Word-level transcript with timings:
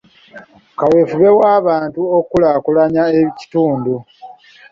Kaweefube 0.79 1.29
w'abantu 1.39 2.01
okukulaakulanya 2.17 3.03
ekitundu. 3.21 3.95